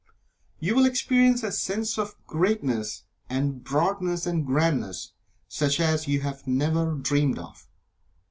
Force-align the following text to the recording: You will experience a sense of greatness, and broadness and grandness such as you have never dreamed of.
You 0.59 0.73
will 0.75 0.85
experience 0.87 1.43
a 1.43 1.51
sense 1.51 1.99
of 1.99 2.15
greatness, 2.25 3.03
and 3.29 3.63
broadness 3.63 4.25
and 4.25 4.43
grandness 4.47 5.11
such 5.47 5.79
as 5.79 6.07
you 6.07 6.21
have 6.21 6.47
never 6.47 6.95
dreamed 6.95 7.37
of. 7.37 7.67